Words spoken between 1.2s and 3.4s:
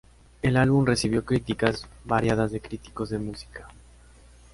críticas variadas de críticos de